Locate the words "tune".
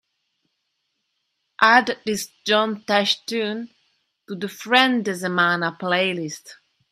3.27-3.69